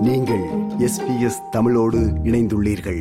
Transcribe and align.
நீங்கள் 0.00 0.44
எஸ்பிஎஸ் 0.78 1.40
தமிழோடு 1.50 1.98
இணைந்துள்ளீர்கள். 2.24 3.00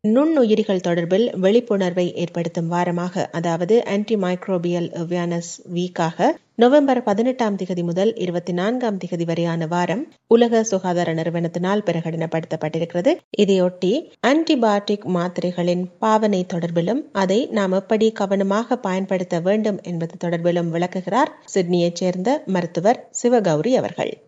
நுண்ணுயிரிகள் 0.00 0.80
தொடர்பில் 0.86 1.36
விழிப்புணர்வை 1.36 2.14
ஏற்படுத்தும் 2.14 2.72
வாரமாக 2.72 3.24
அதாவது 3.30 3.84
ஆன்டி 3.84 4.16
மைக்ரோபியல் 4.16 4.88
அவேர்னஸ் 5.02 5.50
வீக்காக 5.74 6.28
நவம்பர் 6.54 7.02
பதினெட்டாம் 7.02 7.56
திகதி 7.56 7.82
முதல் 7.82 8.14
இருபத்தி 8.14 8.52
நான்காம் 8.52 8.98
திகதி 8.98 9.24
வரையான 9.24 9.66
வாரம் 9.66 10.12
உலக 10.26 10.62
சுகாதார 10.64 11.14
நிறுவனத்தினால் 11.14 11.84
பிரகடனப்படுத்தப்பட்டிருக்கிறது. 11.86 13.14
இதையொட்டி 13.38 13.92
ஆன்டிபயோட்டிக் 14.26 15.06
மாத்திரைகளின் 15.06 15.84
பாவனை 15.98 16.46
தொடர்பிலும் 16.54 17.02
அதை 17.12 17.46
நாம் 17.46 17.72
எப்படி 17.72 18.12
கவனமாக 18.12 18.76
பயன்படுத்த 18.76 19.40
வேண்டும் 19.40 19.80
என்பது 19.82 20.28
தொடர்பிலும் 20.28 20.68
விளக்குகிறார் 20.68 21.32
சிட்னியைச் 21.54 21.96
சேர்ந்த 21.96 22.42
மருத்துவர் 22.46 23.10
சிவகௌரி 23.22 23.74
அவர்கள். 23.74 24.22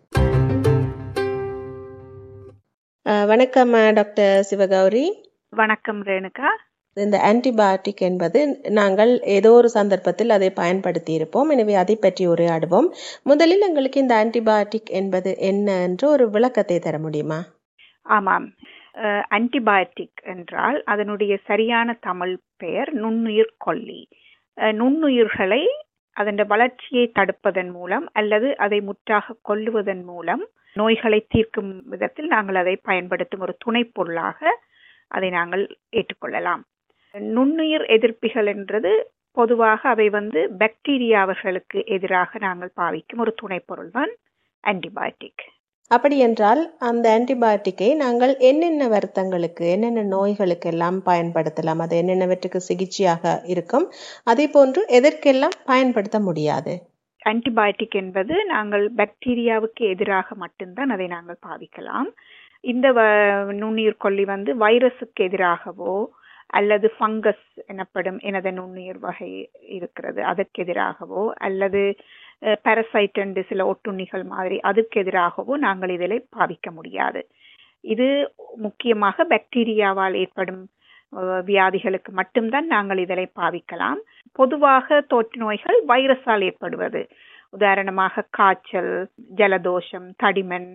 வணக்கம் 3.29 3.71
டாக்டர் 3.97 4.33
சிவகௌரி. 4.49 5.03
வணக்கம் 5.53 6.01
ரேணுகா. 6.03 6.49
இந்த 6.97 7.17
ஆன்டிபயோட்டிக் 7.29 8.01
என்பது 8.07 8.39
நாங்கள் 8.69 9.11
ஏதோ 9.35 9.51
ஒரு 9.51 9.69
சந்தர்ப்பத்தில் 9.69 10.29
அதை 10.29 10.49
பயன்படுத்தி 10.59 11.13
இருப்போம் 11.13 11.49
எனவே 11.49 11.73
அதை 11.73 11.95
பற்றி 11.95 12.25
உரையாடுவோம். 12.27 12.87
முதலில் 13.23 13.65
எங்களுக்கு 13.69 13.99
இந்த 13.99 14.15
ஆன்டிபயோட்டிக் 14.23 14.91
என்பது 14.99 15.33
என்ன 15.49 15.67
என்று 15.87 16.07
ஒரு 16.09 16.27
விளக்கத்தை 16.29 16.77
தர 16.79 16.99
முடியுமா? 16.99 17.39
ஆமாம். 18.05 18.47
ஆன்டிபயோட்டிக் 19.37 20.21
என்றால் 20.35 20.79
அதனுடைய 20.85 21.33
சரியான 21.49 21.97
தமிழ் 22.01 22.37
பெயர் 22.57 22.93
நுண்ணுயிர் 22.93 23.53
கொல்லி. 23.57 24.01
நுண்ணுயிர்களை 24.81 25.63
அதன் 26.15 26.47
வளர்ச்சியை 26.47 27.05
தடுப்பதன் 27.19 27.71
மூலம் 27.71 28.07
அல்லது 28.13 28.47
அதை 28.57 28.81
முற்றாக 28.81 29.35
கொல்லுவதன் 29.49 30.03
மூலம் 30.03 30.43
நோய்களை 30.75 31.19
தீர்க்கும் 31.27 31.71
விதத்தில் 31.85 32.27
நாங்கள் 32.27 32.55
அதை 32.55 32.75
பயன்படுத்தும் 32.83 33.39
ஒரு 33.39 33.55
துணை 33.57 33.83
பொருளாக 33.89 34.39
அதை 35.11 35.29
நாங்கள் 35.29 35.63
ஏற்றுக்கொள்ளலாம். 35.91 36.61
நுண்ணுயிர் 37.33 37.85
எதிர்ப்பிகள் 37.95 38.49
என்றது 38.53 38.91
பொதுவாக 39.37 39.81
அவை 39.89 40.05
வந்து 40.09 40.41
பாக்டீரியாவர்களுக்கு 40.59 41.79
எதிராக 41.87 42.39
நாங்கள் 42.39 42.71
பாவிக்கும் 42.75 43.19
ஒரு 43.19 43.33
துணை 43.37 43.59
பொருள் 43.61 43.91
தான் 43.91 44.11
ஆன்டிபயோட்டிக் 44.63 45.43
அப்படி 45.91 46.17
என்றால் 46.17 46.61
அந்த 46.79 47.05
ஆன்டிபயோட்டிக்கை 47.15 47.87
நாங்கள் 47.95 48.33
என்னென்ன 48.49 48.83
வருத்தங்களுக்கு 48.87 49.63
என்னென்ன 49.71 50.03
நோய்களுக்கு 50.11 50.69
எல்லாம் 50.69 50.99
பயன்படுத்தலாம் 51.05 51.81
அது 51.85 51.95
என்னென்னவற்றுக்கு 52.01 52.59
சிகிச்சையாக 52.67 53.33
இருக்கும் 53.45 53.87
அதே 54.23 54.45
போன்று 54.47 54.83
எதற்கெல்லாம் 54.99 55.57
பயன்படுத்த 55.65 56.19
முடியாது? 56.19 56.73
ஆன்டிபயோட்டிக் 57.29 57.89
என்பது 57.89 58.45
நாங்கள் 58.45 58.91
பாக்டீரியாவுக்கு 58.97 59.79
எதிராக 59.79 60.35
மட்டும்தான் 60.35 60.89
அதை 60.89 61.07
நாங்கள் 61.07 61.37
பாவிக்கலாம். 61.47 62.09
இந்த 62.61 62.93
வ- 62.93 63.53
நுண்ணுயிர் 63.53 63.97
கொல்லி 63.97 64.25
வந்து 64.25 64.55
வைரஸுக்கு 64.55 65.19
எதிராகவோ 65.19 66.05
அல்லது 66.47 66.93
ஃபங்கஸ் 66.99 67.45
எனப்படும் 67.67 68.19
எனது 68.19 68.51
நுண்ணுயிர் 68.51 68.99
வகை 68.99 69.49
இருக்கிறது 69.61 70.23
அதற்கு 70.23 70.63
எதிராகவோ 70.63 71.29
அல்லது 71.29 71.95
பேரசைட் 72.41 73.13
என்று 73.13 73.45
சில 73.49 73.65
ஒட்டுண்ணிகள் 73.65 74.23
மாதிரி 74.23 74.59
அதுக்கு 74.59 75.01
எதிராகவோ 75.01 75.53
நாங்கள் 75.57 75.89
இதில் 75.89 76.27
பாவிக்க 76.37 76.71
முடியாது. 76.71 77.27
இது 77.81 78.33
முக்கியமாக 78.55 79.25
பாக்டீரியாவால் 79.29 80.13
ஏற்படும் 80.13 80.69
வியாதிகளுக்கு 81.49 82.11
மட்டும்தான் 82.11 82.67
நாங்கள் 82.67 82.97
இதனை 82.97 83.25
பாவிக்கலாம். 83.39 83.99
பொதுவாக 84.39 85.01
தொற்று 85.11 85.37
நோய்கள் 85.43 85.79
வைரஸால் 85.87 86.43
ஏற்படுவது. 86.49 87.01
உதாரணமாக 87.57 88.25
காய்ச்சல் 88.29 88.93
ஜலதோஷம் 89.35 90.07
தடிமன் 90.23 90.69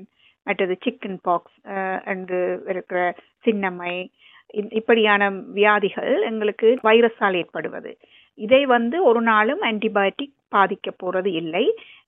மற்றது 0.46 0.74
சிக்கன் 0.84 1.18
பாக்ஸ் 1.22 1.56
என்று 2.12 2.40
இருக்கிற 2.72 3.00
சின்னம்மை 3.46 3.94
இப்படியான 4.80 5.30
வியாதிகள் 5.58 6.12
எங்களுக்கு 6.22 6.68
வைரஸால் 6.82 7.36
ஏற்படுவது. 7.42 7.92
இதை 8.38 8.62
வந்து 8.74 8.96
ஒரு 9.04 9.20
நாளும் 9.30 9.62
ஆன்டிபயோட்டிக் 9.62 10.35
பாதிக்க 10.54 10.88
போறது 11.02 11.30
இல்லை. 11.40 11.64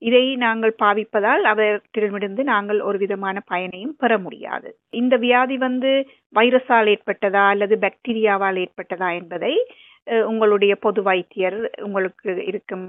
இதை 0.08 0.22
நாங்கள் 0.44 0.74
பாவிப்பதால் 0.82 1.44
அவற்றிடமிருந்து 1.52 2.42
நாங்கள் 2.52 2.80
ஒரு 2.88 2.98
விதமான 3.04 3.42
பயனையும் 3.52 3.98
பெற 4.02 4.12
முடியாது. 4.26 4.70
இந்த 5.00 5.14
வியாதி 5.24 5.58
வந்து 5.66 5.92
வைரஸால் 6.38 6.90
ஏற்பட்டதா 6.94 7.44
அல்லது 7.54 7.76
பாக்டீரியாவால் 7.84 8.60
ஏற்பட்டதா 8.64 9.10
என்பதை 9.20 9.54
உங்களுடைய 10.30 10.72
பொது 10.84 11.00
வைத்தியர் 11.08 11.58
உங்களுக்கு 11.86 12.30
இருக்கும் 12.50 12.86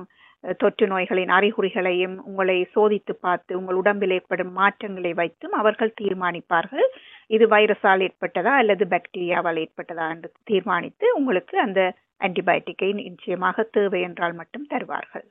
தொற்று 0.61 0.85
நோய்களின் 0.91 1.31
அறிகுறிகளையும் 1.37 2.13
உங்களை 2.27 2.55
சோதித்து 2.75 3.13
பார்த்து 3.25 3.51
உங்கள் 3.59 3.79
உடம்பில் 3.79 4.13
ஏற்படும் 4.17 4.53
மாற்றங்களை 4.59 5.11
வைத்தும் 5.19 5.55
அவர்கள் 5.61 5.97
தீர்மானிப்பார்கள். 6.01 6.87
இது 7.35 7.45
வைரஸால் 7.55 8.03
ஏற்பட்டதா 8.07 8.53
அல்லது 8.61 8.85
பாக்டீரியாவால் 8.93 9.59
ஏற்பட்டதா 9.63 10.05
என்று 10.13 10.29
தீர்மானித்து 10.51 11.07
உங்களுக்கு 11.19 11.57
அந்த 11.66 11.81
ஆன்டிபயோட்டிக்கை 12.27 12.91
நிச்சயமாக 13.01 13.67
தேவை 13.75 13.99
என்றால் 14.07 14.37
மட்டும் 14.39 14.66
தருவார்கள். 14.71 15.27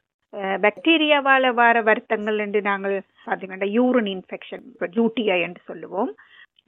பாக்டீரியாவால் 0.64 1.48
வர 1.60 1.76
வருத்தங்கள் 1.88 2.38
என்று 2.44 2.60
நாங்கள் 2.70 2.96
பார்த்தீங்கன்னா 3.26 3.68
யூரின் 3.76 4.10
இன்ஃபெக்ஷன் 4.14 4.64
யூடிஐ 4.98 5.38
என்று 5.46 5.62
சொல்லுவோம். 5.70 6.10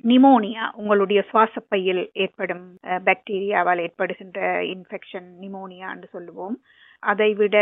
நிமோனியா 0.05 0.65
உங்களுடைய 0.81 1.21
சுவாசப்பையில் 1.31 2.03
ஏற்படும் 2.25 2.65
பாக்டீரியாவால் 3.09 3.83
ஏற்படுகின்ற 3.87 4.41
இன்ஃபெக்ஷன் 4.75 5.29
நிமோனியா 5.43 5.89
என்று 5.95 6.09
சொல்லுவோம். 6.17 6.57
அதை 7.03 7.31
விட 7.41 7.57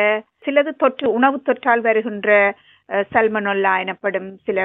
சிலது 0.44 0.72
தொற்று 0.82 1.06
உணவு 1.18 1.38
தொற்றால் 1.48 1.82
வருகின்ற 1.88 2.30
சல்மனொல்லா 3.14 3.72
எனப்படும் 3.84 4.28
சில 4.46 4.58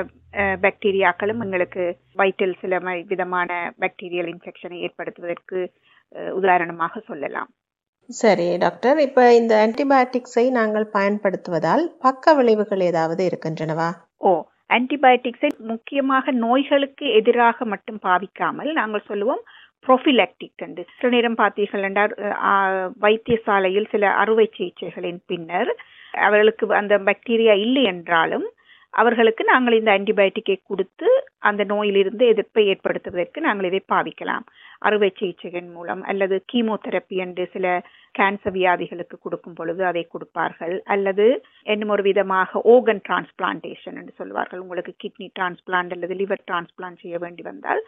பாக்டீரியாக்களும் 0.64 1.42
எங்களுக்கு 1.46 1.84
வயிற்றில் 2.20 2.60
சில 2.62 2.80
விதமான 3.12 3.50
பாக்டீரியல் 3.84 4.32
இன்ஃபெக்ஷனை 4.34 4.78
ஏற்படுத்துவதற்கு 4.88 5.60
உதாரணமாக 6.40 7.02
சொல்லலாம். 7.10 7.50
சரி 8.10 8.48
டாக்டர். 8.64 8.98
இப்போ 9.06 9.24
இந்த 9.34 9.54
ஆன்டிபயோட்டிக்ஸை 9.66 10.44
நாங்கள் 10.58 10.86
பயன்படுத்துவதால் 10.96 11.84
பக்க 12.06 12.34
விளைவுகள் 12.40 12.82
ஏதாவது 12.90 13.22
இருக்கின்றனவா? 13.30 13.90
ஓ 14.22 14.32
ஆன்டிபயோட்டிக்ஸை 14.78 15.50
முக்கியமாக 15.72 16.32
நோய்களுக்கு 16.46 17.06
எதிராக 17.20 17.66
மட்டும் 17.66 18.00
பாவிக்காமல் 18.08 18.72
நாங்கள் 18.80 19.08
சொல்லுவோம் 19.10 19.44
ப்ரொஃபிலாக்டிக் 19.86 20.64
என்று. 20.66 20.84
சில 20.98 21.10
நேரம் 21.16 21.40
பார்த்தீர்கள் 21.42 21.86
என்றால் 21.88 22.14
வைத்தியசாலையில் 23.06 23.92
சில 23.94 24.12
அறுவை 24.22 24.48
சிகிச்சைகளின் 24.58 25.22
பின்னர் 25.32 25.72
அவர்களுக்கு 26.24 26.66
அந்த 26.82 26.96
பாக்டீரியா 27.08 27.56
இல்லை 27.66 27.84
என்றாலும் 27.94 28.46
அவர்களுக்கு 29.02 29.44
நாங்கள் 29.52 29.78
இந்த 29.78 29.90
ஆன்டிபயோட்டிக்கை 29.98 30.56
கொடுத்து 30.70 31.08
அந்த 31.50 31.62
நோயிலிருந்து 31.72 32.24
எதிர்ப்பை 32.34 32.64
ஏற்படுத்துவதற்கு 32.74 33.40
நாங்கள் 33.46 33.68
இதை 33.70 33.82
பாவிக்கலாம். 33.94 34.46
அறுவை 34.88 35.10
சிகிச்சையின் 35.20 35.72
மூலம் 35.76 36.02
அல்லது 36.12 36.36
கீமோதெரப்பி 36.52 37.18
என்று 37.26 37.44
சில 37.54 37.68
கேன்சர் 38.20 38.56
வியாதிகளுக்கு 38.58 39.16
கொடுக்கும் 39.26 39.58
பொழுது 39.60 39.82
அதை 39.92 40.04
கொடுப்பார்கள். 40.14 40.76
அல்லது 40.96 41.26
என்னும் 41.74 41.94
ஒரு 41.96 42.04
விதமாக 42.10 42.62
ஓகன் 42.76 43.04
டிரான்ஸ்பிளான்டேஷன் 43.08 43.98
என்று 44.02 44.14
சொல்வார்கள். 44.22 44.64
உங்களுக்கு 44.66 44.94
கிட்னி 45.04 45.30
டிரான்ஸ்பிளான்ட் 45.40 45.96
அல்லது 45.98 46.16
லிவர் 46.22 46.46
டிரான்ஸ்பிளான்ட் 46.52 47.04
செய்ய 47.06 47.18
வேண்டி 47.26 47.46
வந்தால் 47.52 47.84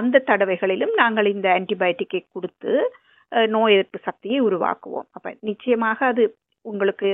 அந்த 0.00 0.22
தடவைகளிலும் 0.28 0.94
நாங்கள் 1.02 1.32
இந்த 1.34 1.48
ஆன்டிபயோட்டிக்கை 1.58 2.22
கொடுத்து 2.34 2.72
நோய் 3.54 3.74
எதிர்ப்பு 3.74 3.98
சக்தியை 4.08 4.38
உருவாக்குவோம். 4.48 5.06
அப்போ 5.16 5.30
நிச்சயமாக 5.50 5.98
அது 6.12 6.24
உங்களுக்கு 6.64 7.10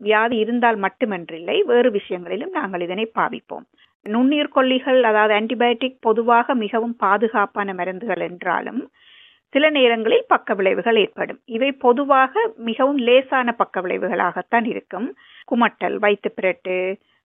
வியாதி 0.00 0.36
இருந்தால் 0.36 0.78
மட்டுமன்றில்லை 0.84 1.56
வேறு 1.62 1.90
விஷயங்களிலும் 1.90 2.50
நாங்கள் 2.50 2.80
இதனை 2.80 3.06
பாவிப்போம். 3.18 3.64
நுண்ணீர் 4.06 4.54
கொல்லிகள் 4.54 5.00
அதாவது 5.02 5.34
ஆன்டிபயோட்டிக் 5.38 5.98
பொதுவாக 6.00 6.54
மிகவும் 6.54 6.96
பாதுகாப்பான 6.96 7.74
மருந்துகள் 7.74 8.22
என்றாலும் 8.28 8.80
சில 9.54 9.64
நேரங்களில் 9.70 10.24
பக்க 10.26 10.54
விளைவுகள் 10.54 10.96
ஏற்படும். 10.96 11.40
இவை 11.46 11.70
பொதுவாக 11.86 12.52
மிகவும் 12.68 13.00
லேசான 13.08 13.52
பக்க 13.52 13.80
விளைவுகளாகத்தான் 13.80 14.64
இருக்கும். 14.64 15.08
குமட்டல் 15.50 15.96
வயிற்றுப்பிரட்டு 16.04 16.76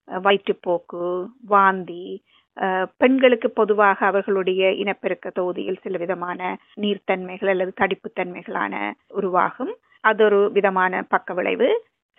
வயிற்றுப்போக்கு 0.07 1.03
வாந்தி 1.53 2.05
பெண்களுக்கு 2.97 3.49
பொதுவாக 3.51 3.99
அவர்களுடைய 4.05 4.69
இனப்பெருக்க 4.71 5.29
தொகுதியில் 5.29 5.81
சில 5.83 5.97
விதமான 5.97 6.39
நீர்த்தன்மைகள் 6.81 7.51
அல்லது 7.53 7.73
தடிப்புத்தன்மைகளான 7.81 8.73
உருவாகும். 9.07 9.73
அது 10.03 10.23
ஒரு 10.25 10.39
விதமான 10.51 11.03
பக்க 11.13 11.33
விளைவு 11.33 11.69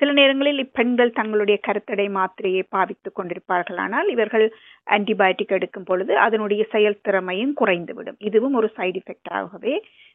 சில 0.01 0.13
நேரங்களில் 0.13 0.59
இப்பெண்கள் 0.59 1.11
தங்களுடைய 1.11 1.61
கருத்தடை 1.67 2.07
மாத்திரையை 2.09 2.63
பாவித்துக் 2.71 3.17
கொண்டிருப்பார்களானால் 3.19 4.09
இவர்கள் 4.09 4.47
ஆன்டிபயோட்டிக் 4.91 5.49
எடுக்கும் 5.49 5.85
பொழுது 5.85 6.19
அதனுடைய 6.19 6.65
செயல்திறமையும் 6.73 7.55
குறைந்துவிடும். 7.61 8.19
இதுவும் 8.23 8.55
ஒரு 8.55 8.71
சைடு 8.77 9.01
எஃபெக்டாகவே 9.03 9.75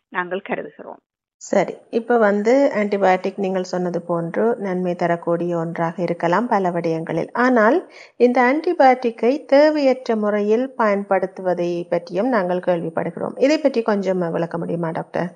நாங்கள் 0.09 0.47
கருதுகிறோம். 0.49 1.01
சரி. 1.41 1.73
இப்ப 1.89 2.17
வந்து 2.17 2.53
ஆன்டிபயோட்டிக் 2.75 3.37
நீங்கள் 3.37 3.63
சொன்னது 3.63 4.01
போன்று 4.01 4.55
நன்மை 4.57 4.95
தரக்கூடிய 4.95 5.57
ஒன்றாக 5.57 6.01
இருக்கலாம் 6.01 6.47
பல 6.47 6.71
விடயங்களில். 6.71 7.29
ஆனால் 7.37 7.77
இந்த 8.17 8.39
ஆன்டிபயோட்டிக்கை 8.43 9.45
தேவையற்ற 9.45 10.15
முறையில் 10.15 10.65
பயன்படுத்துவதை 10.77 11.71
பற்றியும் 11.89 12.29
நாங்கள் 12.29 12.65
கேள்விப்படுகிறோம். 12.65 13.37
இதை 13.39 13.57
பற்றி 13.57 13.81
கொஞ்சம் 13.83 14.23
விளக்க 14.29 14.57
முடியுமா 14.57 14.91
டாக்டர்? 14.91 15.31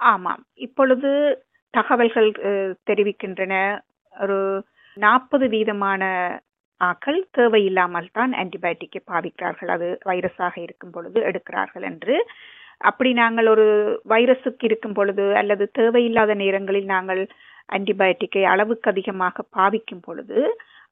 ஆமாம். 0.00 0.42
இப்பொழுது 0.58 1.10
தகவல்கள் 1.76 2.30
தெரிவிக்கின்றன. 2.88 3.54
ஒரு 4.12 4.38
நாற்பது 4.96 5.46
வீதமான 5.54 6.02
ஆக்கள் 6.80 7.20
தேவையில்லாமல் 7.36 8.08
தான் 8.18 8.32
ஆன்டிபயோட்டிக்கை 8.42 9.00
பாவிக்கிறார்கள். 9.12 9.70
அது 9.76 9.88
வைரஸாக 10.10 10.54
இருக்கும் 10.66 10.94
பொழுது 10.96 11.18
எடுக்கிறார்கள் 11.30 11.86
என்று. 11.90 12.16
அப்படி 12.88 13.10
நாங்கள் 13.22 13.48
ஒரு 13.54 13.66
வைரஸுக்கு 14.12 14.64
இருக்கும் 14.68 14.96
பொழுது 14.98 15.24
அல்லது 15.40 15.64
தேவையில்லாத 15.80 16.32
நேரங்களில் 16.42 16.88
நாங்கள் 16.94 17.22
ஆன்டிபயோட்டிக்கை 17.76 18.42
அளவுக்கு 18.52 18.88
அதிகமாக 18.92 19.44
பாவிக்கும் 19.56 20.04
பொழுது 20.06 20.38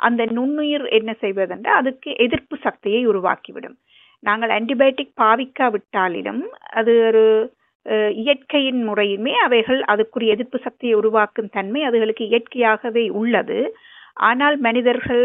அந்த 0.07 0.23
நுண்ணுயிர் 0.37 0.87
என்ன 0.99 1.11
செய்வதென்றால் 1.25 1.81
அதுக்கு 1.81 2.11
எதிர்ப்பு 2.25 2.57
சக்தியை 2.67 3.03
உருவாக்கிவிடும். 3.11 3.77
நாங்கள் 4.23 4.53
ஆன்டிபயோட்டிக் 4.57 5.19
பாவிக்காவிட்டாலிலும் 5.23 6.43
அது 6.79 6.93
ஒரு 7.09 7.25
இயற்கையின் 8.23 8.83
முறையுமே 8.89 9.33
அவைகள் 9.47 9.81
அதுக்குரிய 9.93 10.35
எதிர்ப்பு 10.37 10.59
சக்தியை 10.67 10.97
உருவாக்கும் 11.01 11.53
தன்மை 11.57 11.81
அதுகளுக்கு 11.89 12.25
இயற்கையாகவே 12.31 13.05
உள்ளது. 13.23 13.59
ஆனால் 14.29 14.57
மனிதர்கள் 14.67 15.25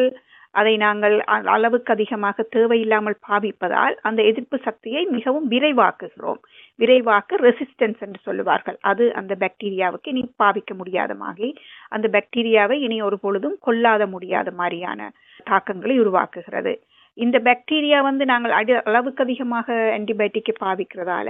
அதை 0.56 0.74
நாங்கள் 0.83 1.15
அளவுக்கு 1.56 1.92
அதிகமாக 1.94 2.44
தேவையில்லாமல் 2.56 3.18
பாவிப்பதால் 3.27 3.95
அந்த 4.01 4.21
எதிர்ப்பு 4.24 4.57
சக்தியை 4.68 5.01
மிகவும் 5.15 5.48
விரைவாக்குகிறோம். 5.54 6.39
விரைவாக்க 6.80 7.38
ரெசிஸ்டன்ஸ் 7.48 8.01
என்று 8.06 8.19
சொல்லுவார்கள். 8.27 8.77
அது 8.81 9.06
அந்த 9.13 9.33
பாக்டீரியாவுக்கு 9.44 10.12
இனி 10.13 10.24
பாவிக்க 10.44 10.74
முடியாத 10.75 11.13
மாதிரி 11.24 11.50
அந்த 11.95 12.07
பாக்டீரியாவை 12.15 12.77
இனி 12.88 12.98
ஒரு 13.01 13.19
பொழுதும் 13.25 13.57
கொல்லாத 13.68 14.06
முடியாத 14.15 14.51
மாதிரியான 14.62 15.10
தாக்கங்களை 15.45 15.98
உருவாக்குகிறது. 16.03 16.74
இந்த 17.17 17.37
பாக்டீரியா 17.47 17.99
வந்து 18.07 18.23
நாங்கள் 18.31 18.53
அடி 18.57 18.73
அளவுக்கு 18.89 19.23
அதிகமாக 19.25 19.67
ஆன்டிபயோட்டிக்கை 19.97 20.53
பாவிக்கிறதால 20.63 21.29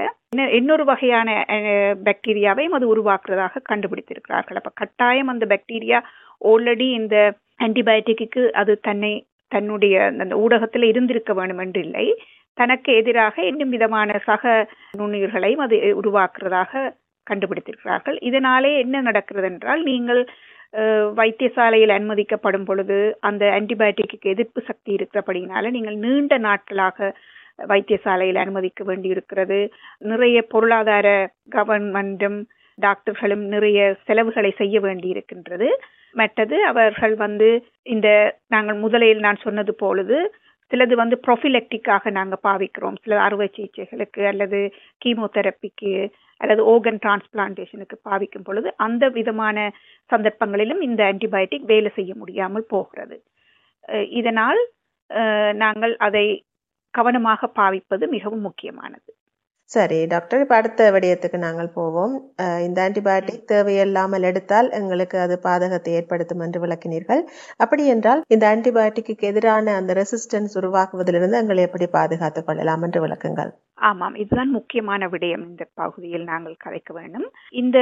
இன்னொரு 0.58 0.84
வகையான 0.90 1.30
பாக்டீரியாவையும் 2.08 2.76
அது 2.78 2.86
உருவாக்குறதாக 2.94 3.62
கண்டுபிடித்திருக்கிறார்கள். 3.72 4.58
அப்போ 4.60 4.72
கட்டாயம் 4.82 5.32
அந்த 5.34 5.46
பாக்டீரியா 5.54 6.00
ஆல்ரெடி 6.42 6.88
இந்த 7.02 7.16
ஆன்டிபயோட்டிக்கு 7.66 8.44
அது 8.62 8.74
தன்னை 8.88 9.14
தன்னுடைய 9.52 9.96
அந்த 10.22 10.36
ஊடகத்தில் 10.46 10.90
இருந்திருக்க 10.92 11.34
வேண்டும் 11.34 11.62
என்று 11.66 11.82
இல்லை 11.88 12.08
தனக்கு 12.58 12.92
எதிராக 13.02 13.36
இன்னும் 13.52 13.74
விதமான 13.76 14.20
சக 14.28 14.44
நுண்ணுயிர்களையும் 15.00 15.64
அது 15.66 15.78
உருவாக்குறதாக 16.02 16.72
கண்டுபிடித்திருக்கிறார்கள். 17.28 18.18
இதனாலே 18.30 18.72
என்ன 18.84 19.02
நடக்கிறது 19.08 19.48
என்றால் 19.52 19.82
நீங்கள் 19.92 20.22
வைத்தியசாலையில் 21.16 21.94
அனுமதிக்கப்படும் 21.98 22.66
பொழுது 22.66 23.18
அந்த 23.20 23.46
ஆன்டிபயோட்டிக்கு 23.46 24.20
எதிர்ப்பு 24.22 24.62
சக்தி 24.62 24.96
இருக்கிறபடினால 24.96 25.70
நீங்கள் 25.70 25.96
நீண்ட 25.96 26.38
நாட்களாக 26.38 27.16
வைத்தியசாலையில் 27.68 28.36
அனுமதிக்க 28.36 28.84
வேண்டி 28.84 29.08
இருக்கிறது 29.08 29.60
நிறைய 29.98 30.42
பொருளாதார 30.42 31.08
கவர்மெண்டும் 31.52 32.40
டாக்டர்களும் 32.82 33.46
நிறைய 33.46 33.96
செலவுகளை 34.06 34.52
செய்ய 34.58 34.80
வேண்டி 34.80 35.08
இருக்கின்றது 35.08 35.70
மற்றது 36.12 36.58
அவர்கள் 36.66 37.16
வந்து 37.16 37.48
இந்த 37.84 38.10
நாங்கள் 38.48 38.78
முதலில் 38.78 39.20
நான் 39.20 39.44
சொன்னது 39.44 39.76
பொழுது 39.76 40.18
சிலது 40.72 40.94
வந்து 40.94 41.20
ப்ரொஃபிலெக்டிக்காக 41.28 42.12
நாங்கள் 42.12 42.44
பாவிக்கிறோம். 42.44 42.98
சில 43.04 43.20
அறுவை 43.22 43.50
சிகிச்சைகளுக்கு 43.58 44.22
அல்லது 44.26 44.60
கீமோதெரப்பிக்கு 45.06 45.92
அல்லது 46.42 46.62
ஓகன் 46.74 47.00
டிரான்ஸ்பிளான்டேஷனுக்கு 47.04 47.98
பாவிக்கும் 48.04 48.44
பொழுது 48.44 48.70
அந்த 48.78 49.04
விதமான 49.10 49.58
சந்தர்ப்பங்களிலும் 50.10 50.82
இந்த 50.82 51.02
ஆன்டிபயோட்டிக் 51.12 51.70
வேலை 51.74 51.92
செய்ய 51.96 52.12
முடியாமல் 52.16 52.70
போகிறது. 52.74 53.18
இதனால் 54.20 54.62
நாங்கள் 55.56 55.94
அதை 56.08 56.26
கவனமாக 56.94 57.48
பாவிப்பது 57.60 58.06
மிகவும் 58.08 58.46
முக்கியமானது. 58.48 59.10
சரி 59.72 59.98
டாக்டர் 60.12 60.42
இப்போ 60.44 60.56
அடுத்த 60.60 60.82
விடயத்துக்கு 60.96 61.38
நாங்கள் 61.46 61.70
போவோம். 61.78 62.14
இந்த 62.66 62.78
ஆன்டிபயோட்டிக் 62.86 63.48
தேவையில்லாமல் 63.52 64.26
எடுத்தால் 64.30 64.70
எங்களுக்கு 64.80 65.18
அது 65.24 65.36
பாதகத்தை 65.48 65.94
ஏற்படுத்தும் 66.00 66.44
என்று 66.46 66.60
விளக்கினீர்கள். 66.64 67.24
அப்படி 67.64 67.86
என்றால் 67.94 68.22
இந்த 68.36 68.46
ஆன்டிபயோட்டிக்கு 68.54 69.30
எதிரான 69.32 69.74
அந்த 69.80 69.94
ரெசிஸ்டன்ஸ் 70.02 70.56
உருவாக்குவதிலிருந்து 70.62 71.42
எங்களை 71.42 71.66
எப்படி 71.68 71.88
பாதுகாத்துக் 71.98 72.48
கொள்ளலாம் 72.50 72.86
என்று 72.88 73.02
விளக்குங்கள். 73.06 73.52
ஆமாம் 73.90 74.16
இதுதான் 74.24 74.54
முக்கியமான 74.58 75.10
விடயம். 75.16 75.44
இந்த 75.52 75.66
பகுதியில் 75.82 76.26
நாங்கள் 76.32 76.62
கலைக்க 76.66 76.92
வேண்டும். 77.00 77.28
இந்த 77.64 77.78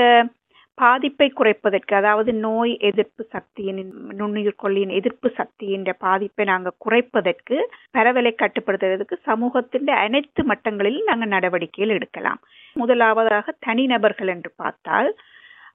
பாதிப்பை 0.77 1.27
குறைப்பதற்கு 1.29 1.93
அதாவது 1.95 2.31
நோய் 2.37 2.73
எதிர்ப்பு 2.79 3.23
சக்தியின் 3.31 3.79
நுண்ணுயிர் 4.11 4.59
கொல்லியின் 4.63 4.89
எதிர்ப்பு 4.89 5.29
சக்தியின் 5.35 5.85
பாதிப்பை 5.99 6.45
நாங்கள் 6.45 6.79
குறைப்பதற்கு 6.85 7.57
பரவலை 7.91 8.31
கட்டுப்படுத்துவதற்கு 8.35 9.17
சமூகத்தின் 9.23 9.91
அனைத்து 9.97 10.43
மட்டங்களிலும் 10.43 11.09
நாங்கள் 11.09 11.27
நடவடிக்கைகள் 11.27 11.95
எடுக்கலாம். 11.95 12.41
முதலாவதாக 12.75 13.55
தனிநபர்கள் 13.59 14.27
என்று 14.27 14.51
பார்த்தால் 14.55 15.09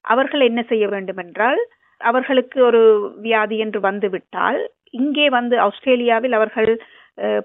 அவர்கள் 0.04 0.40
என்ன 0.40 0.60
செய்ய 0.62 0.84
வேண்டும் 0.88 1.16
என்றால் 1.16 1.62
அவர்களுக்கு 2.00 2.58
ஒரு 2.64 2.82
வியாதி 3.20 3.56
என்று 3.56 3.80
வந்துவிட்டால் 3.80 4.58
இங்கே 4.90 5.26
வந்து 5.30 5.56
ஆஸ்திரேலியாவில் 5.60 6.32
அவர்கள் 6.32 6.70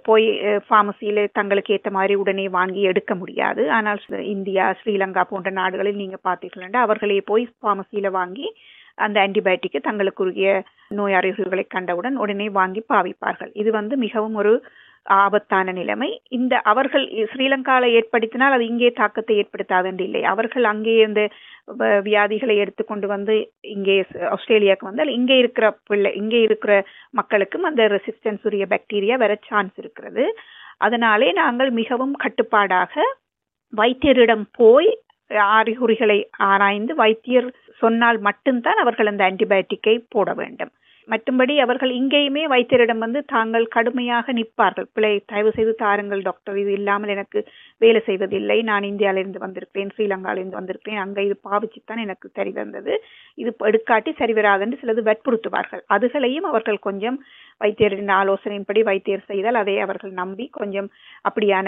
போய் 0.04 0.26
ஃபார்மசியில் 0.68 1.32
தங்களுக்கு 1.32 1.74
ஏற்ற 1.74 1.90
மாதிரி 1.92 2.16
உடனே 2.16 2.48
வாங்கி 2.48 2.82
எடுக்க 2.82 3.16
முடியாது. 3.16 3.70
ஆனால் 3.70 4.00
இந்தியா 4.36 4.76
ஸ்ரீலங்கா 4.80 5.24
போன்ற 5.30 5.50
நாடுகளில் 5.50 5.96
நீங்க 5.96 6.18
பார்த்தீர்கள் 6.24 6.78
அவர்களே 6.86 7.20
போய் 7.32 7.46
ஃபார்மசியில் 7.60 8.10
வாங்கி 8.20 8.48
அந்த 8.96 9.28
ஆன்டிபயோட்டிக்கை 9.28 9.80
தங்களுக்குரிய 9.82 10.50
நோய் 10.88 11.14
அறிகுறிகளை 11.14 11.66
கண்டவுடன் 11.68 12.16
உடனே 12.16 12.50
வாங்கி 12.50 12.84
பாவிப்பார்கள். 12.94 13.52
இது 13.54 13.72
வந்து 13.72 13.98
மிகவும் 13.98 14.36
ஒரு 14.36 14.54
ஆபத்தான 15.22 15.74
நிலைமை. 15.80 16.10
இந்த 16.38 16.54
அவர்கள் 16.72 17.06
ஸ்ரீலங்காவில் 17.32 17.96
ஏற்படுத்தினால் 17.98 18.56
அது 18.58 18.66
இங்கே 18.72 18.90
தாக்கத்தை 19.00 19.36
ஏற்படுத்தாது 19.42 19.88
என்று 19.92 20.04
இல்லை. 20.08 20.22
அவர்கள் 20.34 20.66
அங்கே 20.72 20.96
இந்த 21.08 21.22
வியாதிகளை 22.08 22.56
எடுத்துக்கொண்டு 22.64 23.08
வந்து 23.14 23.36
இங்கே 23.76 23.96
ஆஸ்திரேலியாவுக்கு 24.36 24.90
வந்தால் 24.90 25.14
இங்கே 25.18 25.38
இருக்கிற 25.44 25.68
பிள்ளை 25.90 26.12
இங்கே 26.22 26.42
இருக்கிற 26.48 26.74
மக்களுக்கும் 27.20 27.68
அந்த 27.70 27.84
ரெசிஸ்டன்ஸ் 27.96 28.46
உரிய 28.50 28.66
பாக்டீரியா 28.74 29.18
வர 29.24 29.36
சான்ஸ் 29.50 29.76
இருக்கிறது. 29.84 30.26
அதனாலே 30.88 31.30
நாங்கள் 31.42 31.72
மிகவும் 31.82 32.16
கட்டுப்பாடாக 32.24 32.94
வைத்தியரிடம் 33.74 34.46
போய் 34.60 34.90
அறிகுறிகளை 35.60 36.18
ஆராய்ந்து 36.50 36.94
வைத்தியர் 37.04 37.48
சொன்னால் 37.82 38.20
மட்டும்தான் 38.28 38.80
அவர்கள் 38.84 39.10
அந்த 39.12 39.24
ஆன்டிபயோட்டிக்கை 39.30 39.96
போட 40.16 40.30
வேண்டும். 40.42 40.72
மற்றும்படி 41.12 41.54
அவர்கள் 41.64 41.92
இங்கேயுமே 41.98 42.44
வைத்தியரிடம் 42.54 43.04
வந்து 43.04 43.20
தாங்கள் 43.34 43.66
கடுமையாக 43.76 44.34
நிற்பார்கள். 44.38 44.88
பிள்ளை 44.96 45.12
தயவு 45.32 45.52
செய்து 45.58 45.74
தாருங்கள் 45.84 46.22
டாக்டர் 46.28 46.58
இது 46.64 46.72
இல்லாமல் 46.80 47.14
எனக்கு 47.16 47.40
வேலை 47.84 48.02
செய்வதில்லை. 48.10 48.58
நான் 48.70 48.90
இந்தியாவிலிருந்து 48.92 49.44
வந்திருக்கிறேன் 49.46 49.94
ஸ்ரீலங்காவிலிருந்து 49.96 50.60
வந்திருக்கிறேன். 50.60 51.02
அங்கே 51.06 51.26
இது 51.28 51.38
பாவிச்சுத்தான் 51.50 52.04
எனக்கு 52.06 52.30
சரி 52.38 52.54
வந்தது. 52.62 52.96
இது 53.44 53.54
எடுக்காட்டி 53.72 54.14
சரி 54.22 54.36
வராதுன்னு 54.40 54.82
சிலது 54.84 55.04
வற்புறுத்துவார்கள். 55.10 55.84
அதுகளையும் 55.98 56.50
அவர்கள் 56.52 56.86
கொஞ்சம் 56.88 57.20
வைத்தியரின் 57.64 58.14
ஆலோசனையின்படி 58.22 58.82
வைத்தியர் 58.92 59.30
செய்தால் 59.32 59.62
அதை 59.64 59.76
அவர்கள் 59.86 60.14
நம்பி 60.22 60.48
கொஞ்சம் 60.60 60.90
அப்படியான 61.30 61.68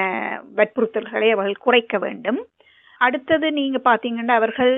வற்புறுத்தல்களை 0.60 1.30
அவர்கள் 1.36 1.64
குறைக்க 1.66 1.98
வேண்டும். 2.06 2.40
அடுத்தது 3.02 3.48
நீங்க 3.58 3.78
பாத்தீங்கன்னா 3.90 4.36
அவர்கள் 4.42 4.74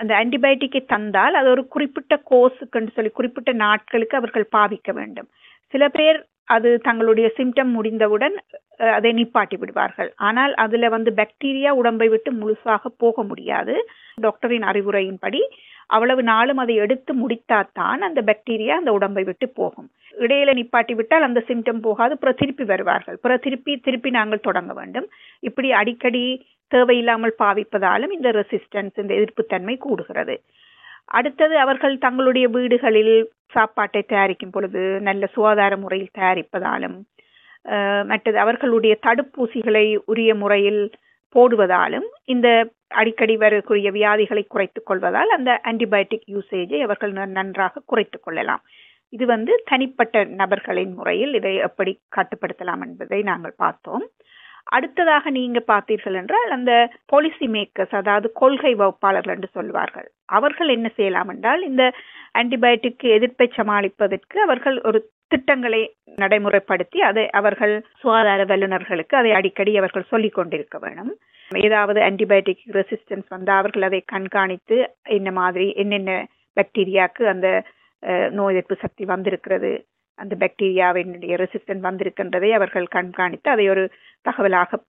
அந்த 0.00 0.12
ஆன்டிபயோட்டிக்கை 0.20 0.82
தந்தால் 0.86 1.34
அது 1.34 1.48
ஒரு 1.50 1.62
குறிப்பிட்ட 1.74 2.14
கோர்ஸுக்குன்னு 2.30 2.96
சொல்லி 2.96 3.10
குறிப்பிட்ட 3.10 3.52
நாட்களுக்கு 3.64 4.16
அவர்கள் 4.20 4.46
பாவிக்க 4.56 4.92
வேண்டும். 4.92 5.28
சில 5.74 5.84
பேர் 5.88 6.18
அது 6.54 6.70
தங்களுடைய 6.78 7.26
சிம்டம் 7.36 7.70
முடிந்தவுடன் 7.76 8.36
அதை 8.96 9.10
நிப்பாட்டி 9.18 9.56
விடுவார்கள். 9.58 10.10
ஆனால் 10.28 10.52
அதில் 10.64 10.88
வந்து 10.88 11.10
பாக்டீரியா 11.18 11.70
உடம்பை 11.80 12.08
விட்டு 12.08 12.30
முழுசாக 12.32 12.92
போக 13.02 13.22
முடியாது. 13.22 13.74
டாக்டரின் 14.16 14.66
அறிவுரையின்படி 14.70 15.42
அவ்வளவு 15.94 16.22
நாளும் 16.32 16.60
அதை 16.62 16.74
எடுத்து 16.84 17.12
முடித்தாத்தான் 17.22 18.00
அந்த 18.08 18.20
பாக்டீரியா 18.28 18.74
அந்த 18.80 18.92
உடம்பை 18.98 19.24
விட்டு 19.24 19.46
போகும். 19.60 19.88
இடையில 20.18 20.50
நிப்பாட்டி 20.58 20.94
விட்டால் 20.94 21.26
அந்த 21.28 21.40
சிம்டம் 21.48 21.82
போகாது. 21.86 22.14
அப்புறம் 22.14 22.38
திருப்பி 22.38 22.64
வருவார்கள். 22.64 23.16
அப்புறம் 23.18 23.42
திருப்பி 23.46 23.72
திருப்பி 23.86 24.10
நாங்கள் 24.10 24.46
தொடங்க 24.48 24.72
வேண்டும். 24.72 25.06
இப்படி 25.40 25.68
அடிக்கடி 25.72 26.24
தேவையில்லாமல் 26.72 27.34
பாவிப்பதாலும் 27.38 28.12
இந்த 28.16 28.30
ரெசிஸ்டன்ஸ் 28.40 29.00
இந்த 29.02 29.12
எதிர்ப்புத்தன்மை 29.20 29.76
கூடுகிறது. 29.86 30.36
அடுத்தது 31.18 31.54
அவர்கள் 31.58 31.94
தங்களுடைய 31.98 32.46
வீடுகளில் 32.48 33.14
சாப்பாட்டை 33.54 34.02
தயாரிக்கும் 34.02 34.50
பொழுது 34.50 34.82
நல்ல 35.08 35.22
சுகாதார 35.34 35.76
முறையில் 35.76 36.16
தயாரிப்பதாலும் 36.18 36.98
மற்றது 38.10 38.38
அவர்களுடைய 38.38 38.94
தடுப்பூசிகளை 39.06 39.86
உரிய 40.04 40.30
முறையில் 40.34 40.82
போடுவதாலும் 41.34 42.06
இந்த 42.24 42.70
அடிக்கடி 42.88 43.36
வரக்கூடிய 43.36 43.90
வியாதிகளை 43.90 44.46
குறைத்துக் 44.48 44.86
கொள்வதால் 44.86 45.28
அந்த 45.28 45.60
ஆன்டிபயோட்டிக் 45.64 46.26
யூசேஜை 46.26 46.80
அவர்கள் 46.80 47.12
நன்றாக 47.12 47.82
குறைத்துக் 47.86 48.22
கொள்ளலாம். 48.22 48.62
இது 49.08 49.26
வந்து 49.26 49.62
தனிப்பட்ட 49.64 50.24
நபர்களின் 50.24 50.92
முறையில் 50.92 51.34
இதை 51.34 51.54
எப்படி 51.56 52.00
கட்டுப்படுத்தலாம் 52.16 52.82
என்பதை 52.86 53.22
நாங்கள் 53.22 53.54
பார்த்தோம். 53.56 54.10
அடுத்ததாக 54.64 55.30
நீங்க 55.30 55.58
பார்த்தீர்கள் 55.66 56.14
என்றால் 56.14 56.50
அந்த 56.50 56.72
பாலிசி 57.06 57.48
மேக்கர்ஸ் 57.48 57.94
அதாவது 57.94 58.32
கொள்கை 58.32 58.74
வகுப்பாளர்கள் 58.74 59.34
என்று 59.34 59.48
சொல்வார்கள் 59.52 60.08
அவர்கள் 60.24 60.68
என்ன 60.68 60.88
செய்யலாம் 60.96 61.28
என்றால் 61.28 61.62
இந்த 61.62 61.92
ஆன்டிபயோட்டிக் 62.38 63.06
எதிர்ப்பை 63.10 63.50
சமாளிப்பதற்கு 63.56 64.36
அவர்கள் 64.36 64.80
ஒரு 64.80 65.10
திட்டங்களை 65.28 65.96
நடைமுறைப்படுத்தி 66.20 66.98
அதை 66.98 67.30
அவர்கள் 67.30 67.86
சுகாதார 68.00 68.44
வல்லுநர்களுக்கு 68.44 69.14
அதை 69.14 69.32
அடிக்கடி 69.32 69.76
அவர்கள் 69.76 70.08
சொல்லிக் 70.08 70.34
கொண்டிருக்க 70.34 70.78
வேணும். 70.78 71.12
ஏதாவது 71.50 72.00
ஆன்டிபயோட்டிக் 72.00 72.64
ரெசிஸ்டன்ஸ் 72.72 73.28
வந்தால் 73.28 73.58
அவர்கள் 73.58 73.82
அதை 73.82 74.00
கண்காணித்து 74.06 74.76
என்ன 75.02 75.30
மாதிரி 75.30 75.72
என்னென்ன 75.72 76.26
பாக்டீரியாவுக்கு 76.56 77.24
அந்த 77.24 77.48
நோய் 78.30 78.52
எதிர்ப்பு 78.52 78.76
சக்தி 78.80 79.04
வந்திருக்கிறது 79.04 79.84
அந்த 80.14 80.34
பாக்டீரியாவினுடைய 80.40 81.34
ரெசிஸ்டன்ட் 81.42 81.84
வந்திருக்கின்றதை 81.88 82.50
அவர்கள் 82.52 82.86
கண்காணித்து 82.86 83.50
அதை 83.50 83.68
ஒரு 83.68 83.84
தகவலாக 84.28 84.80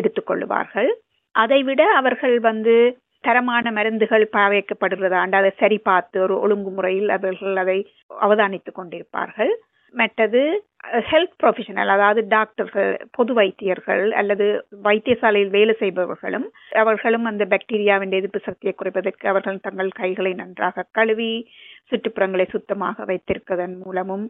எடுத்துக்கொள்ளுவார்கள். 0.00 0.90
அதைவிட 1.34 1.82
அவர்கள் 1.92 2.40
வந்து 2.40 2.74
தரமான 3.20 3.70
மருந்துகள் 3.70 4.28
பாவிக்கப்படுகிறதாண்டு 4.32 5.36
அதை 5.36 5.50
சரி 5.56 5.78
பார்த்து 5.78 6.16
ஒரு 6.20 6.34
ஒழுங்குமுறையில் 6.44 7.08
அவர்கள் 7.08 7.56
அதை 7.56 7.78
அவதானித்துக் 8.20 8.78
கொண்டிருப்பார்கள். 8.78 9.52
மற்றது 9.94 10.40
ஹெல்த் 11.00 11.36
ப்ரொஃபஷனல் 11.42 11.88
அதாவது 11.88 12.26
டாக்டர்கள் 12.26 12.90
பொது 13.10 13.32
வைத்தியர்கள் 13.34 14.10
அல்லது 14.10 14.46
வைத்தியசாலையில் 14.82 15.50
வேலை 15.50 15.74
செய்பவர்களும் 15.78 16.46
அவர்களும் 16.72 17.24
அந்த 17.24 17.44
பாக்டீரியாவின் 17.44 18.10
எதிர்ப்பு 18.10 18.40
சக்தியை 18.40 18.74
குறைப்பதற்கு 18.74 19.26
அவர்கள் 19.26 19.58
தங்கள் 19.60 19.90
கைகளை 19.90 20.32
நன்றாக 20.32 20.86
கழுவி 20.92 21.30
சுற்றுப்புறங்களை 21.90 22.46
சுத்தமாக 22.50 23.04
வைத்திருப்பதன் 23.04 23.76
மூலமும் 23.84 24.26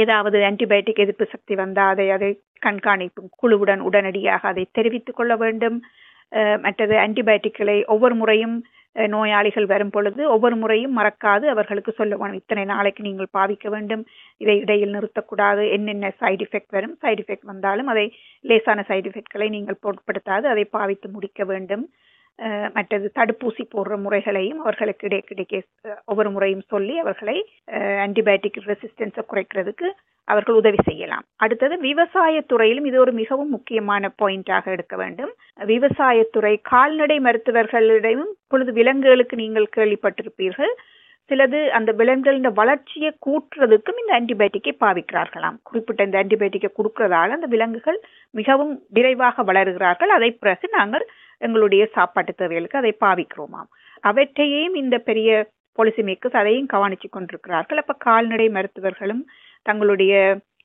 ஏதாவது 0.00 0.38
ஆன்டிபயோட்டிக் 0.38 1.02
எதிர்ப்பு 1.02 1.26
சக்தி 1.26 1.54
வந்தால் 1.54 1.88
அதை 1.88 2.10
அதை 2.10 2.30
கண்காணிக்கும் 2.66 3.30
குழுவுடன் 3.42 3.78
உடனடியாக 3.78 4.48
அதை 4.48 4.68
தெரிவித்துக் 4.72 5.16
கொள்ள 5.16 5.36
வேண்டும். 5.36 5.78
மற்றது 6.56 6.94
ஆன்டிபயோட்டிக்களை 6.96 7.78
ஒவ்வொரு 7.84 8.14
முறையும் 8.14 8.56
நோயாளிகள் 8.96 9.66
வரும் 9.66 9.90
பொழுது 9.90 10.22
ஒவ்வொரு 10.30 10.56
முறையும் 10.56 10.96
மறக்காது 10.98 11.46
அவர்களுக்கு 11.46 11.92
சொல்லுவோம் 11.92 12.32
இத்தனை 12.32 12.64
நாளைக்கு 12.64 13.02
நீங்கள் 13.02 13.34
பாவிக்க 13.38 13.68
வேண்டும் 13.68 14.02
இதை 14.36 14.56
இடையில் 14.60 14.94
நிறுத்தக்கூடாது 14.94 15.64
என்னென்ன 15.70 16.12
சைடு 16.20 16.44
எஃபெக்ட் 16.46 16.70
வரும் 16.70 16.94
சைடு 17.02 17.22
எஃபெக்ட் 17.24 17.50
வந்தாலும் 17.52 17.86
அதை 17.86 18.06
லேசான 18.44 18.84
சைடு 18.88 19.08
எஃபெக்ட்களை 19.10 19.48
நீங்கள் 19.48 19.82
பொருட்படுத்தாது 19.82 20.46
அதை 20.46 20.64
பாவித்து 20.76 21.08
முடிக்க 21.08 21.44
வேண்டும். 21.44 21.84
மற்றது 22.76 23.06
தடுப்பூசி 23.18 23.64
போடுற 23.74 23.94
முறைகளையும் 24.04 24.60
அவர்களுக்கு 24.60 25.06
இடைக்கிடைக்கே 25.08 25.58
ஒவ்வொரு 26.04 26.30
முறையும் 26.30 26.64
சொல்லி 26.68 26.94
அவர்களை 26.98 27.34
ஆன்டிபயோட்டிக் 28.06 28.60
ரெசிஸ்டன்ஸை 28.70 29.24
குறைக்கிறதுக்கு 29.32 29.88
அவர்கள் 30.32 30.58
உதவி 30.60 30.80
செய்யலாம். 30.88 31.24
அடுத்தது 31.44 31.74
விவசாயத்துறையிலும் 31.88 32.86
இது 32.90 32.98
ஒரு 33.04 33.12
மிகவும் 33.20 33.52
முக்கியமான 33.56 34.12
பாயிண்டாக 34.22 34.64
எடுக்க 34.76 34.94
வேண்டும். 35.02 35.32
விவசாயத்துறை 35.72 36.54
கால்நடை 36.72 37.18
மருத்துவர்களிடையும் 37.26 38.30
பொழுது 38.52 38.72
விலங்குகளுக்கு 38.78 39.36
நீங்கள் 39.42 39.74
கேள்விப்பட்டிருப்பீர்கள். 39.76 40.74
சிலது 41.30 41.58
அந்த 41.78 41.90
விலங்குகளின் 41.98 42.58
வளர்ச்சியை 42.60 43.10
கூட்டுறதுக்கும் 43.26 43.98
இந்த 44.02 44.12
ஆன்டிபயோட்டிக்கை 44.16 44.72
பாவிக்கிறார்களாம். 44.84 45.58
குறிப்பிட்ட 45.68 46.06
இந்த 46.08 46.16
ஆன்டிபயோட்டிக்கை 46.22 46.70
கொடுக்கறதால 46.78 47.36
அந்த 47.36 47.48
விலங்குகள் 47.54 47.98
மிகவும் 48.38 48.72
விரைவாக 48.96 49.44
வளர்கிறார்கள். 49.50 50.12
அதை 50.16 50.30
பிறகு 50.42 50.68
நாங்கள் 50.78 51.04
எங்களுடைய 51.46 51.82
சாப்பாட்டு 51.96 52.32
தேவைகளுக்கு 52.40 52.80
அதை 52.80 52.92
பாவிக்கிறோமாம். 53.04 53.68
அவற்றையும் 54.10 54.76
இந்த 54.82 54.96
பெரிய 55.08 55.30
பாலிசி 55.78 56.02
மேக்கர்ஸ் 56.08 56.40
அதையும் 56.40 56.70
கவனிச்சு 56.72 57.08
கொண்டிருக்கிறார்கள். 57.10 57.80
அப்ப 57.82 57.94
கால்நடை 58.08 58.46
மருத்துவர்களும் 58.56 59.22
தங்களுடைய 59.66 60.14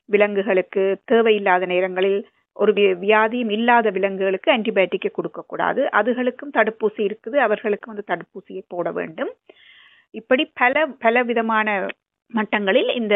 விலங்குகளுக்கு 0.08 0.82
தேவையில்லாத 1.04 1.66
நேரங்களில் 1.66 2.20
ஒரு 2.56 2.72
வியாதியும் 3.00 3.50
இல்லாத 3.50 3.90
விலங்குகளுக்கு 3.90 4.52
ஆன்டிபயோட்டிக்கை 4.52 5.10
கொடுக்கக்கூடாது. 5.12 5.80
அதுகளுக்கும் 5.92 6.54
தடுப்பூசி 6.54 7.00
இருக்குது. 7.08 7.36
அவர்களுக்கும் 7.36 7.94
அந்த 7.94 8.04
தடுப்பூசியை 8.06 8.62
போட 8.68 8.90
வேண்டும். 8.92 9.32
இப்படி 10.14 10.50
பல 10.54 10.74
பல 10.98 11.22
விதமான 11.22 11.68
மட்டங்களில் 12.32 12.90
இந்த 12.94 13.14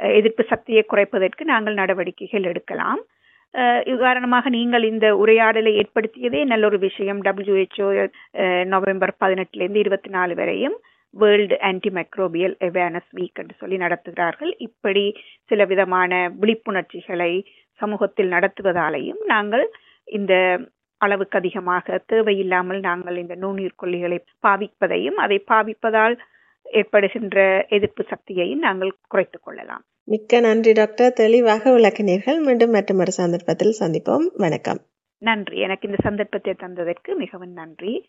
அஹ், 0.00 0.14
எதிர்ப்பு 0.18 0.44
சக்தியை 0.44 0.84
குறைப்பதற்கு 0.84 1.42
நாங்கள் 1.44 1.74
நடவடிக்கைகள் 1.74 2.44
எடுக்கலாம். 2.44 3.00
உதாரணமாக 3.94 4.48
நீங்கள் 4.48 4.84
இந்த 4.84 5.16
உரையாடலை 5.16 5.72
ஏற்படுத்தியதே 5.76 6.44
நல்ல 6.44 6.66
ஒரு 6.66 6.78
விஷயம். 6.78 7.20
டபிள்யூஹெச்ஓ 7.24 7.86
நவம்பர் 8.64 9.12
பதினெட்டுலேருந்து 9.20 9.76
இருபத்தி 9.76 10.10
நாலு 10.10 10.34
வரையும். 10.34 10.76
World 11.10 11.60
anti 11.60 11.88
microbial 11.88 12.54
awareness 12.60 13.10
week 13.16 13.34
என்று 13.34 13.54
சொல்லி 13.58 13.76
நடத்துகிறார்கள். 13.76 14.54
இப்படி 14.58 15.14
சில 15.46 15.64
விதமான 15.64 16.32
விழிப்புணர்ச்சிகளை 16.40 17.44
சமூகத்தில் 17.72 18.30
நடத்துவதாலேயும் 18.30 19.24
நாங்கள் 19.26 19.70
இந்த 20.04 20.60
அளவுக்கு 20.96 21.38
அதிகமாக 21.38 22.02
தேவையில்லாமல் 22.06 22.80
நாங்கள் 22.80 23.16
இந்த 23.16 23.34
நுண்ணுயிர் 23.34 23.74
கொல்லிகளை 23.82 24.24
பாவிப்பதையும் 24.46 25.14
அதை 25.14 25.44
பாவிப்பதால் 25.50 26.16
ஏற்படுகின்ற 26.62 27.66
எதிர்ப்பு 27.68 28.04
சக்தியையும் 28.08 28.58
நாங்கள் 28.58 28.96
குறைத்துக் 29.08 29.44
கொள்ளலாம். 29.44 29.84
மிக்க 30.04 30.40
நன்றி 30.40 30.72
டாக்டர். 30.72 31.12
தெளிவாக 31.12 31.70
விளக்கினீர்கள். 31.70 32.40
மீண்டும் 32.40 32.70
மற்றொரு 32.70 33.10
சந்தர்ப்பத்தில் 33.10 33.76
சந்திப்போம். 33.80 34.30
வணக்கம். 34.36 34.78
நன்றி. 35.18 35.58
எனக்கு 35.58 35.88
இந்த 35.88 36.00
சந்தர்ப்பத்தை 36.02 36.52
தந்ததற்கு 36.52 37.16
மிகவும் 37.16 37.52
நன்றி. 37.52 38.08